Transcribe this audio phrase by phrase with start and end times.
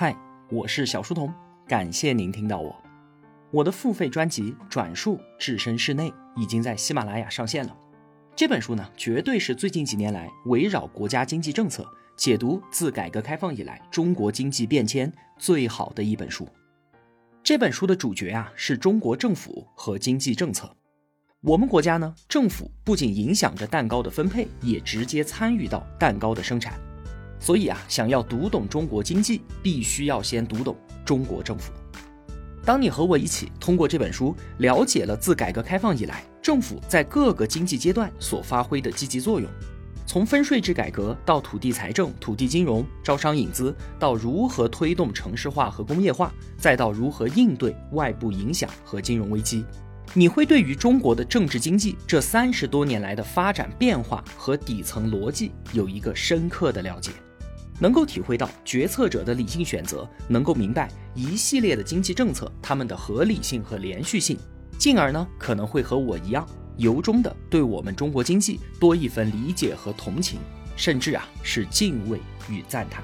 [0.00, 0.16] 嗨，
[0.48, 1.34] 我是小书童，
[1.66, 2.72] 感谢您听到我。
[3.50, 7.76] 我的付费专辑《转述置身事内》已经在喜马拉雅上线了。
[8.36, 11.84] 这本书呢，绝对是最近几年来围绕国家经济政策
[12.16, 16.46] 解读自改革开放以来中国经济变迁最好的一本书。
[17.42, 20.72] 这本书的主角啊，是中国政府和经济政策。
[21.40, 26.78] 我们国家呢，政府不仅影响着蛋糕的分配，也直接参与到蛋糕的生产。
[27.40, 31.72] 所以啊，想要读懂中国经济，必须要先读懂中国政府。
[32.64, 39.48] 当你和我一起通过这本书了解了自改革开放以来政府在各个经济阶段所发挥的积极作用，
[40.04, 49.64] 从分税制改革到土地财政、土地金融、招商引资，到如何推动城市化和工业化，再到如何应对外部影响和金融危机，
[50.12, 57.12] 你会对于中国的政治经济这三十多年来的发展变化和底层逻辑有一个深刻的了解。
[57.78, 64.36] 能够体会到决策者的理性选择，能够明白一系列的经济政策它们的合理性和连续性，
[64.78, 70.38] 进而呢可能会和我一样，由衷的对我们中国经济多一份理解和同情，
[70.76, 73.02] 甚至啊是敬畏与赞叹。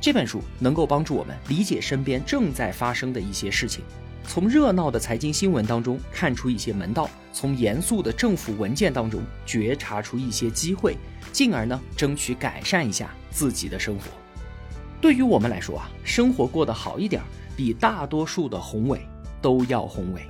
[0.00, 3.82] 这本书能够帮助我们理解身边正在发生的一些事情。
[4.26, 10.96] 从热闹的财经新闻当中看出一些门道，从严肃的政府文件当中觉察出一些机会，
[11.30, 14.04] 进而呢争取改善一下自己的生活。
[15.00, 17.20] 对于我们来说啊，生活过得好一点，
[17.56, 19.06] 比大多数的宏伟
[19.42, 20.22] 都要宏伟。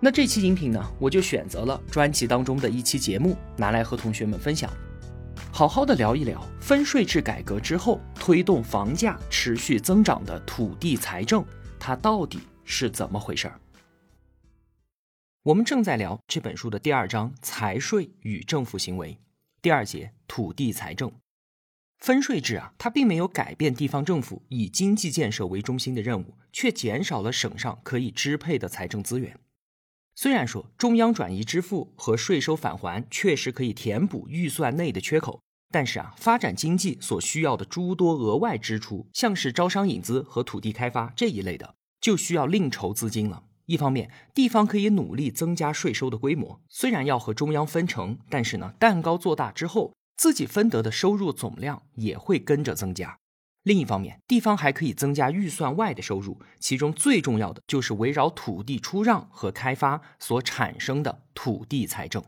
[0.00, 4.70] 那这期音频呢，我就选择了专辑当中的一期节目拿来和同学们分享，
[5.52, 11.44] 好好的聊一聊分税制改革之后推动房价持续增长的土地财政，
[11.78, 12.38] 它到底。
[12.66, 13.60] 是怎么回事儿？
[15.42, 19.18] 我们正在聊这本书的第二章“财税与政府行为”，
[19.60, 21.12] 第二节“土地财政”。
[22.04, 29.40] 分税制啊，它并没有改变地方政府以经济建设为中心的任务，却减少了省上可以支配的财政资源。
[30.14, 35.40] 虽然说中央转移支付和税收返还确实可以填补预算内的缺口，
[35.72, 41.74] 但是啊，发展经济所需要的诸多额外支出，像是招商引资和土地开发这一类的。
[42.02, 43.44] 就需要另筹资金了。
[43.64, 53.18] 一方面，地方可以努力增加税收的规模，虽然要和中央分成，但是呢，蛋糕做大之后，自己分得的收入总量也会跟着增加。
[53.62, 62.22] 另一方面，地方还可以增加预算外的收入，其中最重要的就是围绕土地出让和开发所产生的土地财政。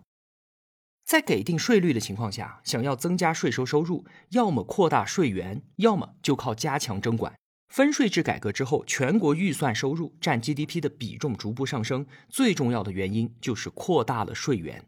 [1.05, 7.35] 在给定税率的情况下，想要增加税收收入，要么扩大税源，要么就靠加强征管。
[7.69, 14.85] 分税制改革之后，全国预算收入占 GDP 的比重逐步上升，最重要的原因就是扩大了税源。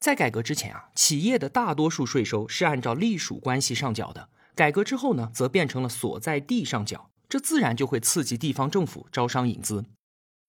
[0.00, 9.84] 在改革之前啊，企业的大多数税收是按照隶属关系上缴的，改革之后呢，则变成了所在地上缴，这自然就会刺激地方政府招商引资。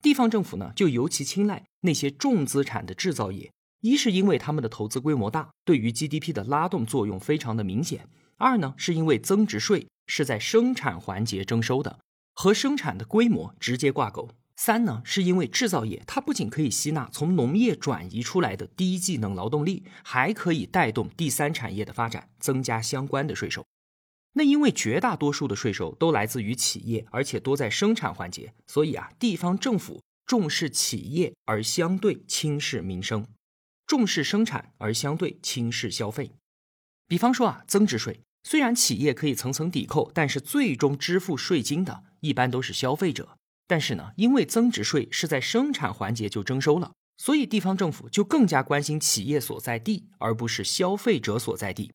[0.02, 3.52] 地方政府呢，就尤其青睐那些重资产的制造业，
[3.82, 8.02] 一是因为他们的投资规模大，对于 GDP 的拉动作用非常的明显；
[8.38, 9.88] 二呢，是因为增值税。
[10.12, 12.00] 是在生产环节征收的，
[12.34, 14.28] 和生产的规模直接挂钩。
[14.62, 23.66] 三呢，是因为制造业它不仅可以吸纳从农业转移出来的低技能劳动力，还可以带动第三产业的发展，增加相关的税收。
[24.34, 33.26] 那因为绝大多数的税收都来自于企业，而且多在生产环节，所以啊，地方政府重视企业而相对轻视民生，
[33.88, 36.34] 重视生产而相对轻视消费。
[37.08, 38.20] 比方说啊，增值税。
[38.44, 43.38] 虽然企业可以层层抵扣，但是最终支付税金的一般都是消费者。
[43.70, 51.92] 但是呢，因为增值税是在生产环节就征收了，所以地方政府就更加关心企业所在地，而不是消费者所在地。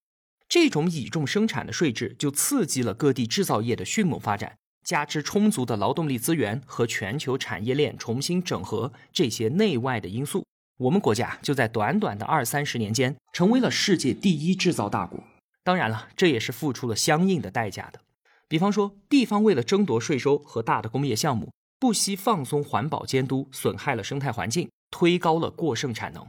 [0.49, 4.55] 这种倚重生产的税制，就刺激了各地制造业的迅猛发展。
[4.85, 10.47] 加之充足的劳动力资源和全球产业链重新整合这些内外的因素，
[10.79, 15.25] 我们国家就在短短的二三十年间，成为了世界第一制造大国。
[15.65, 18.01] 当然了，这也是付出了相应的代价的。
[18.47, 21.51] 比方说，地方为了争夺税收和大的工业项目，
[21.85, 26.27] 不惜放松环保监督，损害了生态环境，推高了过剩产能。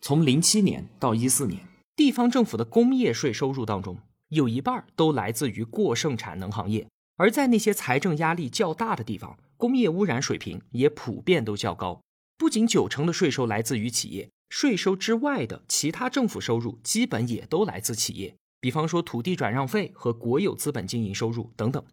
[0.00, 1.60] 从零七年到一四年，
[1.94, 3.98] 地方政府的工业税收入当中，
[4.30, 6.88] 有一半都来自于过剩产能行业。
[7.14, 12.00] 而在那些财政压力较大的地方，工业污染水平也普遍都较高。
[12.36, 18.34] 不仅九成的税收来自于企业，税收之外的其他政府收入，基本也都来自企业。
[18.60, 21.84] 比方说土地转让费和国有资本经营收入等等，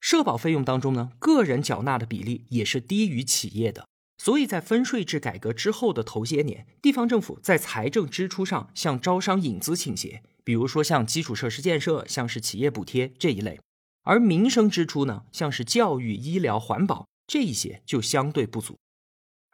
[0.00, 3.86] 社保费用当中呢，个人缴纳的比例也是低于企业的。
[4.18, 13.60] 所以在分税制改革之后的头些年，地方政府在财政支出上向招商引资倾斜，比如说像基础设施建设、像是企业补贴这一类。
[14.04, 18.76] 而民生支出呢，像是教育、医疗、环保这一些就相对不足。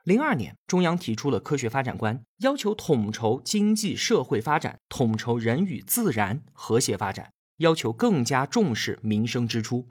[0.04, 9.88] 零二年，中央提出了科学发展观，要求统筹经济社会发展，统筹人与自然和谐发展，要求更加重视民生支出。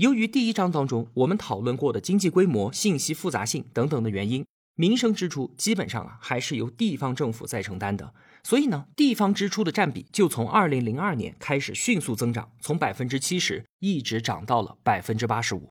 [0.00, 8.14] 由于第一章当中我们讨论过的经济规模、信息复杂性等等的原因，民生支出基本上啊还是由地方政府在承担的。
[8.42, 15.68] 所以呢，地方支出的占比就从二零零二年开始迅速增长，从百分之七十一直涨到了百分之八十五。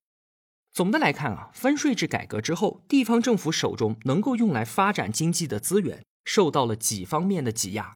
[0.71, 7.95] 总的来看啊，分税制改革之后，地方政府手中能够用来发展经济的资源受到了几方面的挤压。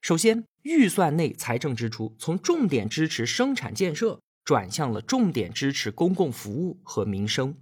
[0.00, 4.18] 首先，预算内财政支出从重点支持生产建设
[4.48, 7.54] 转向了重点支持公共服务和民生。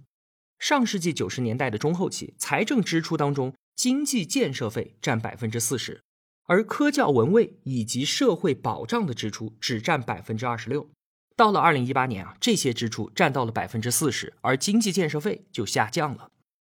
[0.57, 6.01] 上世纪九十年代的中后期，财政支出当中，经济建设费占百分之四十，
[6.45, 10.89] 而科教文卫以及社会保障的支出只占百分之二十六。
[11.35, 16.31] 到了二零一八年啊，这些支出占到了百分之四十，而经济建设费就下降了。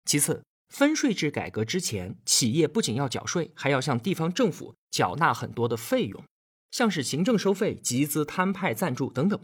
[0.05, 6.23] 其次，分税制改革之前，企业不仅要缴税，还要向地方政府缴纳很多的费用，
[6.71, 9.39] 像是行政收费、集资摊派、赞助等等。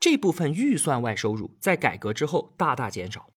[0.00, 3.30] 这部分预算外收入在改革之后大大减少。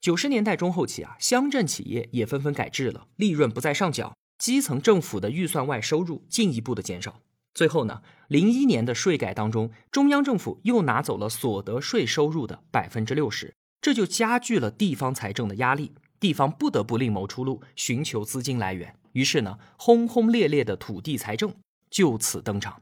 [0.00, 7.20] 九十年代中后期啊，乡镇企业也纷纷改制了，利润不再上缴，基层政府的预算外收入进一步的减少。
[7.52, 18.96] 最后呢，零一年的税改当中，中央政府又拿走了所得税收入的百分之六十，这就加剧了地方财政的压力，地方不得不另谋出路，寻求资金来源。
[19.12, 21.52] 于是呢，轰轰烈烈的土地财政
[21.90, 22.80] 就此登场。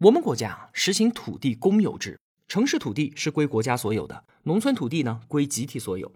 [0.00, 2.18] 我们国家实行土地公有制，
[2.48, 6.10] 城市土地是归国家所有的，农村土地呢归集体所有。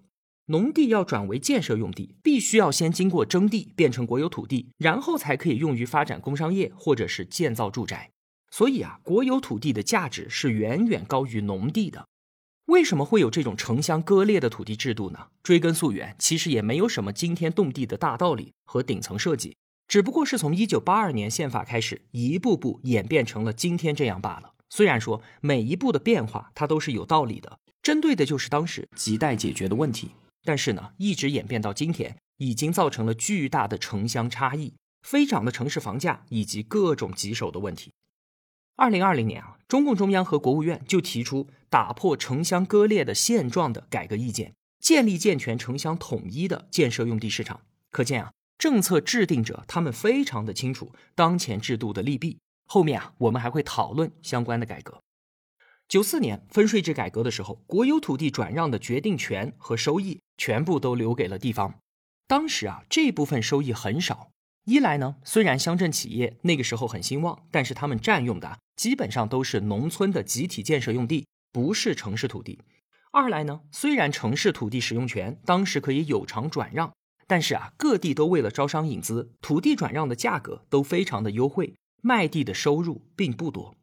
[0.46, 8.10] 农地要转为建设用地，必须要先经过征地，变成国有土地，然后才可以用于发展工商业或者是建造住宅。
[8.50, 12.06] 所以啊，国有土地的价值是远远高于农地的。
[12.64, 15.26] 为什么会有这种城乡割裂的土地制度呢？
[15.42, 19.54] 追根溯源，其实也没有什么惊天动地的大道理和顶层设计，
[19.86, 24.54] 只不过是从一九八二年宪法开始，一步步演变成了今天这样罢了。
[24.70, 30.10] 虽然说每一步的变化它都是有道理的，针对的就是当时亟待解决的问题。
[30.42, 37.92] 但是呢，一直演变到今天，已经造成了巨大的城乡差异、飞涨的城市房价以及各种棘手的问题。
[38.76, 47.60] 二零二零年啊，中共中央和国务院就提出打破城乡割裂的现状的改革意见，建立健全城乡统一的建设用地市场。
[47.90, 48.32] 可见啊，
[48.64, 52.38] 政策制定者他们非常的清楚当前制度的利弊。
[52.64, 55.02] 后面啊，我们还会讨论相关的改革。
[55.86, 60.22] 九四年分税制改革的时候，国有土地转让的决定权和收益。
[60.38, 61.78] 全部都留给了地方。
[62.26, 64.30] 当时啊，这部分收益很少。
[64.64, 72.58] 一来呢，虽然乡镇企业那个时候很兴旺，但是他们占用的基本上都是农村的集体建设用地，不是城市土地。
[73.12, 76.90] 二来呢，虽然城市土地使用权当时可以有偿转让，
[77.34, 83.74] 但是啊，各地都为了招商引资，土地转让的价格都非常的优惠，卖地的收入并不多。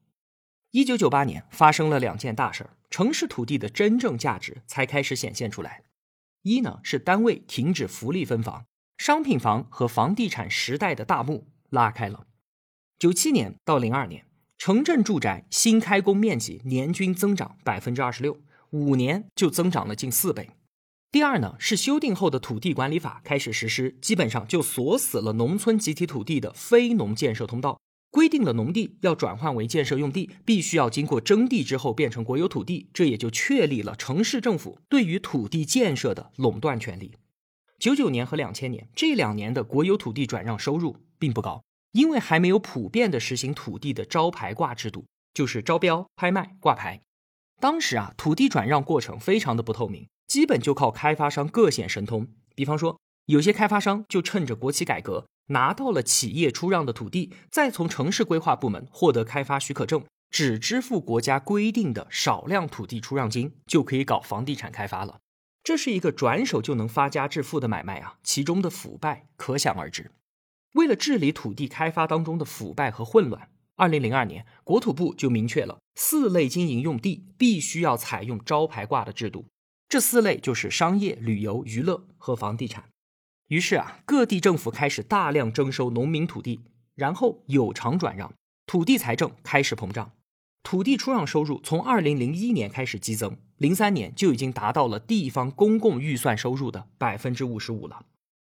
[0.72, 5.84] 一九九八年发生了两件大事儿，城市土地的真正价值才开始显现出来。
[6.44, 8.64] 一呢是单位停止福利分房，
[8.98, 12.28] 商品房和房地产时代的大幕拉开了。
[12.98, 14.26] 九七年到零二年，
[14.58, 18.40] 城镇住宅新开工面积年均增长百分之二十六，
[18.70, 20.52] 五年就增长了近四倍。
[21.12, 27.78] 第二呢是修订后的土地管理法开始实施，基本上就锁死了农村集体土地的非农建设通道。
[28.10, 37.12] 规定了农地要转换为建设用地，必须要经过征地之后变成国有土地，这也就确立了城市政府对于土地建设的垄断权利。
[37.78, 47.02] 九九年和两千年这两年的国有土地转让收入并不高，因为还没有普遍的实行土地的招牌挂制度，就是招标、拍卖、挂牌。
[47.60, 52.30] 当时啊，土地转让过程非常的不透明，基本就靠开发商各显神通。
[52.56, 55.26] 比方说，有些开发商就趁着国企改革。
[55.48, 65.20] 拿到了企业出让的土地，再从城市规划部门获得开发许可证，只支付国家规定的少量土地出让金，就可以搞房地产开发了。
[65.62, 68.16] 这是一个转手就能发家致富的买卖啊！
[68.24, 70.12] 其中的腐败可想而知。
[70.76, 79.48] 为了治理土地开发当中的腐败和混乱，二零零二年国土部就明确了四类经营用地必须要采用招牌挂的制度。
[79.92, 82.86] 这四类就是商业、旅游、娱乐和房地产。
[83.50, 86.62] 于是啊，各地政府开始大量征收农民土地，
[86.96, 88.34] 然后有偿转让，
[88.66, 90.14] 土地财政开始膨胀，
[90.64, 98.06] 土地出让收入从二零零一年开始激增，零三年就已经达到了地方公共预算收入的百分之五十五了。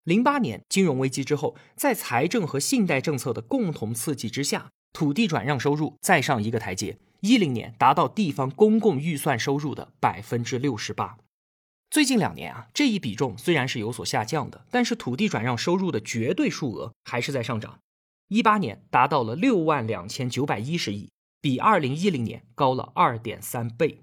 [0.05, 11.19] 零八年金融危机之后，在财政和信贷政策的共同刺激之下，土地转让收入再上一个台阶，一零年达到地方公共预算收入的百分之六十八。
[11.95, 17.79] 最近两年啊，这一比重虽然是有所下降的，但是土地转让收入的绝对数额还是在上涨。
[18.27, 24.03] 一八年达到了六万两千九百一十亿，比二零一零年高了二点三倍。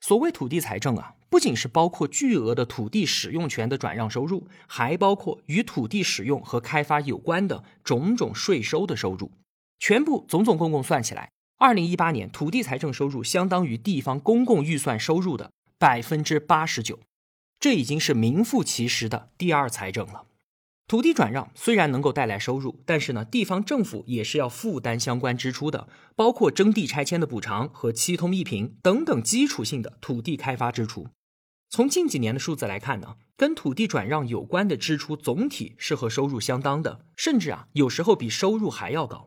[0.00, 9.32] 所谓土地财政啊，不仅是包括巨额的土地使用权的转让收入，还包括与土地使用和开发有关的种种税收的收入。
[9.80, 15.50] 全部总总共共算起来，二零一八年土地财政收入相当于地方公共预算收入的
[15.82, 17.00] 百分之八十九，
[17.58, 20.26] 这已经是名副其实的第二财政了。
[20.86, 31.08] 土地转让虽然能够带来收入，但是呢，地方政府也是要负担相关支出的，包括征地拆迁的补偿和七通一平等等基础性的土地开发支出。
[31.68, 39.26] 从近几年的数字来看呢，跟土地转让有关的支出总体是和收入相当的，甚至啊，有时候比收入还要高。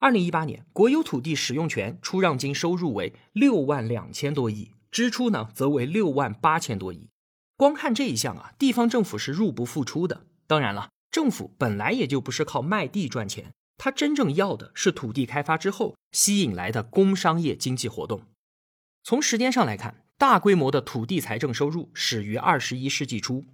[0.00, 7.08] 二零一八年，国有土地使用权出让金收入为六万两千多亿，支出呢则为六万八千多亿。
[7.56, 10.24] 光看这一项啊，地方政府是入不敷出的。
[10.46, 10.88] 当然了。
[11.10, 18.22] 政府本来也就不是靠卖地赚钱，它真正要的是土地开发之后吸引来的工商业经济活动。
[19.04, 23.44] 从时间上来看，大规模的土地财政收入始于二十一世纪初。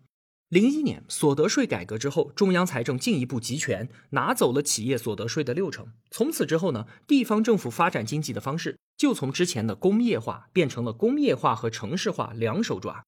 [0.51, 5.87] 零一年所得税改革之后，中央财政进一步集权，拿走了企业所得税的六成。
[6.11, 13.05] 从此之后呢，地方政府发展经济的方式就从之前的工业化变成了工业化和城市化两手抓。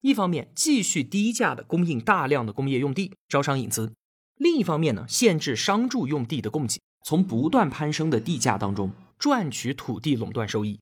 [0.00, 3.92] 一方面继续低价的供应大量的工业用地，招商引资；
[4.34, 10.80] 另一方面呢，限制商住用地的供给，从不断攀升的地价当中赚取土地垄断收益。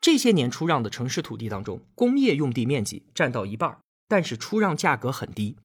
[0.00, 3.78] 这些年出让的城市土地当中，工业用地面积占到一半，
[4.14, 5.56] 但是出让价格很低。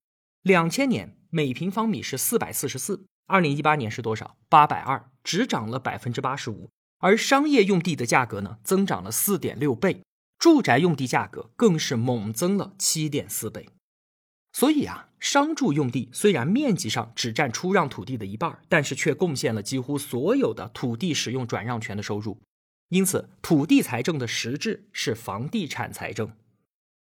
[0.42, 4.38] 两千年每平方米是四百四十四，二零一八年是多少？
[4.50, 6.72] 八百二，只涨了百分之八十五。
[6.98, 10.02] 而商业用地的价格呢，增长了四点六倍。
[10.40, 13.70] 住宅用地价格更是猛增了七点四倍，
[14.52, 22.42] 所以啊，商住用地虽然面积上只占出让土地的一半，但是却贡献了几乎所有的土地使用转让权的收入。
[22.88, 26.32] 因此，土地财政的实质是房地产财政。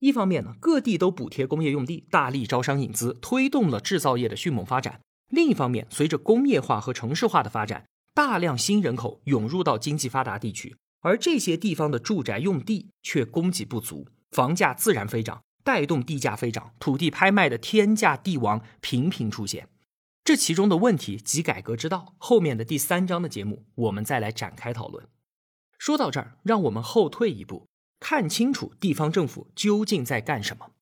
[0.01, 10.77] 一方面呢，各地都补贴工业用地，大力招商引资，推动了制造业的迅猛发展；另一方面，随着工业化和城市化的发展，大量新人口涌入到经济发达地区。
[11.01, 19.69] 而这些地方的住宅用地却供给不足，房价自然飞涨，带动地价飞涨，土地拍卖的天价地王频频出现。
[20.25, 25.07] 这其中的问题及改革之道，后面的第三章的节目我们再来展开讨论。
[25.79, 27.67] 说到这儿，让我们后退一步，
[28.01, 30.73] 看清楚地方政府究竟在干什么。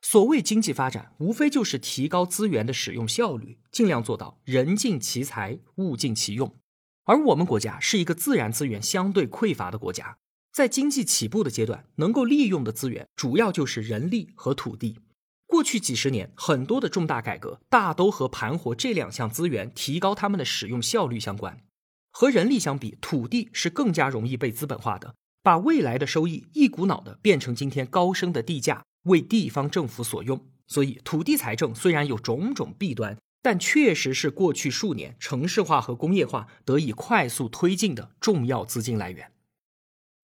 [0.00, 6.56] 所谓经济发展，无非就是提高资源的使用效率，尽量做到人尽其才，物尽其用。
[7.04, 10.18] 而我们国家是一个自然资源相对匮乏的国家，
[10.52, 15.00] 在经济起步的阶段，能够利用的资源主要就是人力和土地。
[15.46, 21.62] 过去几十年，很多的重大改革大都和盘活这两项资源、提高它们的使用效率相关。
[22.10, 25.14] 和人力相比，土地是更加容易被资本化的，
[25.48, 30.46] 把未来的收益一股脑的变成今天高升的地价，为地方政府所用。
[30.66, 33.16] 所以，土地财政虽然有种种弊端。
[33.40, 39.32] 但确实是过去数年城市化和工业化得以快速推进的重要资金来源。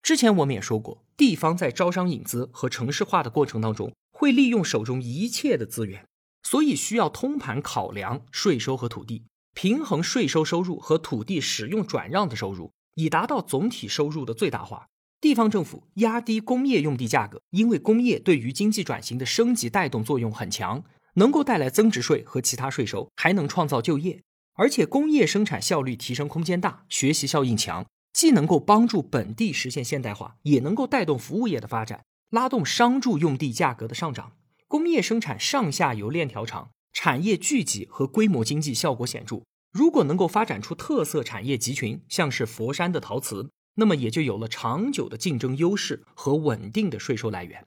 [0.02, 6.04] 之前我们也说过，地方在招商引资和城市化的过程当中，会利用手中一切的资源，
[6.42, 14.88] 所以需要通盘考量税收和土地，平衡税收收入和土地使用转让的收入，以达到总体收入的最大化。
[15.24, 20.84] 地方政府压低工业用地价格，因为工业对于经济转型的升级带动作用很强。
[21.14, 34.32] 能够带来增值税和其他税收，还能创造就业，而且工业生产效率提升空间大，学习效应强，既能够帮助本地实现现代化，也能够带动服务业的发展，拉动商住用地价格的上涨。
[34.68, 39.40] 工业生产上下游链条长，产业聚集和规模经济效果显著。
[39.72, 47.66] 如果能够发展出特色产业集群，像是佛山的陶瓷，那么也就有了长久的竞争优势和稳定的税收来源。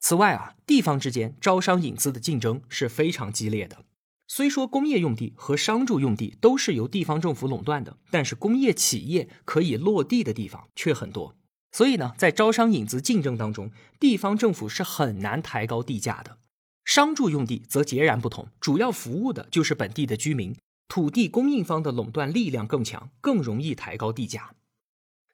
[0.00, 3.84] 此外啊，地方之间招商引资的竞争是非常激烈的。
[4.26, 11.34] 虽说工业用地和商住用地都是由地方政府垄断的，但是工业企业可以落地的地方却很多。
[11.72, 16.38] 所以呢，在招商引资竞争当中，地方政府是很难抬高地价的。
[16.84, 20.54] 商住用地则截然不同，主要服务的就是本地的居民，
[20.88, 24.54] 土地供应方的垄断力量更强，更容易抬高地价。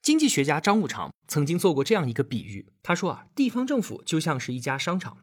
[0.04, 5.16] 经济学家张五常曾经做过这样一个比喻，他说啊，地方政府就像是一家商场，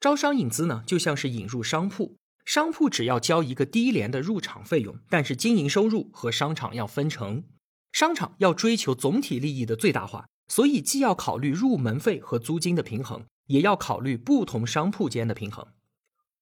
[0.00, 7.44] 招商引资呢就像是引入商铺，商铺只要交一个低廉的入场费用，但是经营收入和商场要分成。
[7.92, 15.64] 商场要追求总体利益的最大化，所以既要考虑入门费和租金的平衡，也要考虑不同商铺间的平衡。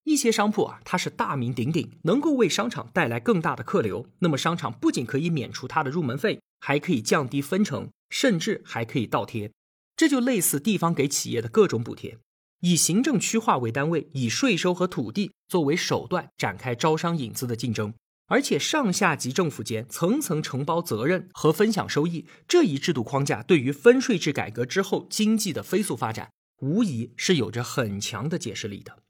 [0.04, 9.50] 一些商铺啊，它是大名鼎鼎，能够为商场带来更大的客流，那么商场不仅可以免除它的入门费，还可以降低分成，甚至还可以倒贴。
[9.96, 12.18] 这就类似地方给企业的各种补贴，
[12.60, 17.92] 以行政区划为单位，以税收和土地作为手段展开招商引资的竞争，
[18.28, 29.02] 而且上下级政府间层层承包责任和分享收益，这一制度框架对于分税制改革之后经济的飞速发展，无疑是有着很强的解释力的。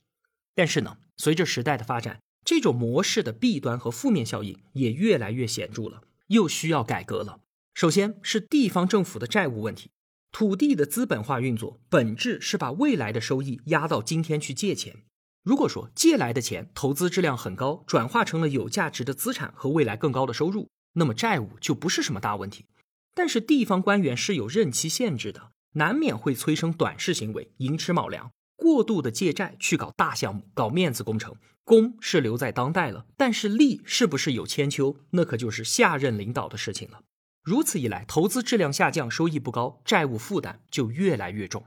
[0.55, 7.41] 但是呢，随着时代的发展，这种模式的弊端和负面效应也越来越显著了，又需要改革了。
[7.75, 9.91] 首先是地方政府的债务问题，
[10.31, 15.05] 土地的资本化运作本质是把未来的收益压到今天去借钱。
[15.43, 22.67] 如果说借来的钱投资质量很高，转化成了有价值的资产和未来更高的收入，那么债务就不是什么大问题。
[23.15, 28.31] 但是地方官员是有任期限制的，难免会催生短视行为，寅吃卯粮。
[28.63, 37.03] 过度的借债去搞大项目、搞面子工程，功是留在当代了，但是利是不是有千秋，那可就是下任领导的事情了。
[37.43, 41.65] 如此一来，投资质量下降，收益不高，债务负担就越来越重。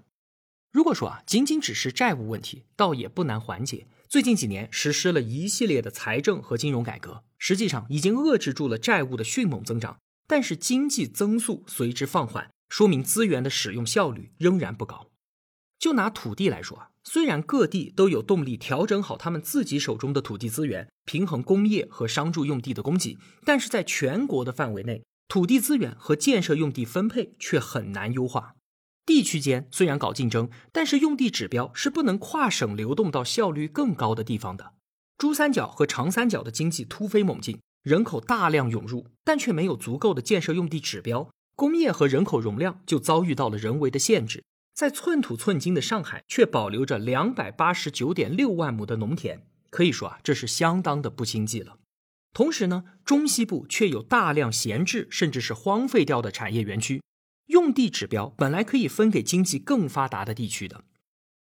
[0.72, 3.88] 如果说啊，仅仅只是债务问题，倒也不难缓解。
[4.08, 9.98] 最近几年实施了一系列的财政和金融改革，实际上已经遏制住了债务的迅猛增长，
[10.28, 15.08] 但是经济增速随之放缓，说明资源的使用效率仍然不高。
[15.80, 28.56] 就拿土地来说啊，虽然各地都有动力调整好他们自己手中的土地资源，平衡工业和商住用地的供给，但是在全国的范围内，土地资源和建设用地分配却很难优化。
[29.06, 34.74] 地区间虽然搞竞争，但是用地指标是不能跨省流动到效率更高的地方的。
[35.18, 44.44] 珠三角和长三角的经济突飞猛进，人口大量涌入，但却没有足够的建设用地指标，工业和人口容量就遭遇到了人为的限制。
[44.76, 51.78] 在寸土寸金的上海，却保留着两百八十九点六万亩的农田，可以说啊，这是相当的不经济了。
[52.34, 57.02] 同时呢，中西部却有大量闲置甚至是荒废掉的产业园区，
[57.46, 60.84] 用地指标本来可以分给经济更发达的地区的。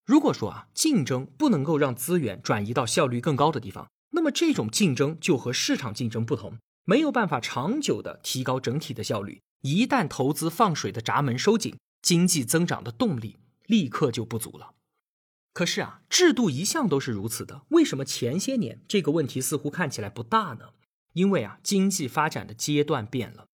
[0.06, 9.40] 如果说啊，竞争不能够让资源转移到效率更高的地方，那么这种竞争就和市场竞争不同，没有办法长久的提高整体的效率。
[9.62, 11.74] 一旦投资放水的闸门收紧。
[12.04, 14.74] 经济增长的动力立刻就不足了。
[15.54, 20.74] 可是啊，制度一向都是如此的，为什么前些年这个问题似乎看起来不大呢？
[21.14, 23.46] 因为啊，经济发展的阶段变了。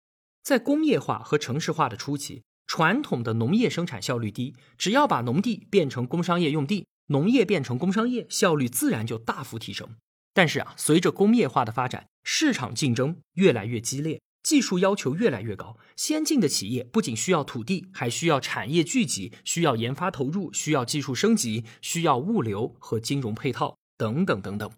[0.42, 9.96] 在工业化和城市化的初期，传统的农业生产效率低，只要把农地变成工商业用地，农业变成工商业，效率自然就大幅提升。
[10.34, 14.20] 但是啊，随着工业化的发展，市场竞争越来越激烈。
[14.42, 24.70] 技术要求越来越高，先进的企业不仅需要土地，还需要产业聚集，需要研发投入，需要技术升级，需要物流和金融配套等等等等。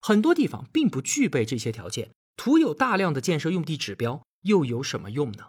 [0.00, 5.48] 很多地方并不具备这些条件，徒有大量的建设用地指标又有什么用呢？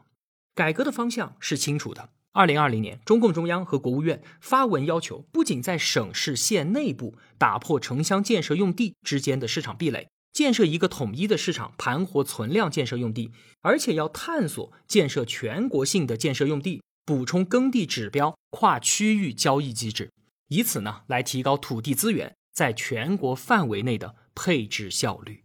[0.54, 2.10] 改革的方向是清楚的。
[2.34, 10.08] 二零二零年，中共中央和国务院发文要求，不仅在省市县内部打破城乡建设用地之间的市场壁垒。
[10.34, 20.12] 建设一个统一的市场，盘活存量建设用地，而且要探索建设全国性的建设用地，补充耕地指标，跨区域交易机制，
[20.48, 25.44] 以此呢来提高土地资源在全国范围内的配置效率。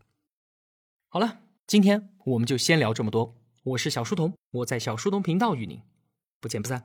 [1.09, 3.35] 好了，今天我们就先聊这么多。
[3.64, 5.81] 我是小书童，我在小书童频道与您
[6.40, 6.85] 不见不散。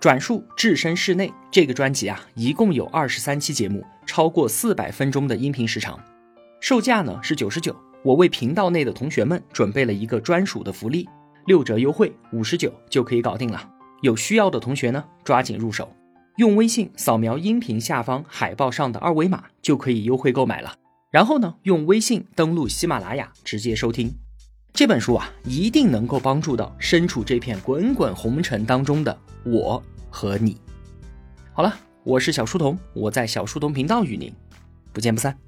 [0.00, 6.15] 转述置身室内这个专辑啊，一共有二十三期节目，超过四百分钟的音频时长。
[6.60, 11.08] 售价呢是九十九，我为频道内的同学们准备了一个专属的福利，
[11.46, 13.70] 六折优惠，五十九就可以搞定了。
[14.02, 15.94] 有需要的同学呢，抓紧入手，
[16.36, 20.74] 用微信扫描音频下方海报上的二维码就可以优惠购买了。
[21.10, 24.12] 然后呢，用微信登录喜马拉雅直接收听
[24.72, 30.58] 这本书啊，一定能够帮助到身处这片滚滚红尘当中的我和你。
[31.52, 34.32] 好了，我是小书童，我在小书童频道与您
[34.92, 35.45] 不见不散。